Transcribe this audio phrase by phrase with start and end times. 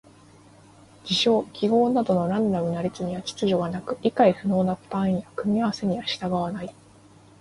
[1.03, 6.73] 事象・記号などのランダムな列には秩序がなく、理解可能なパターンや組み合わせに従わない。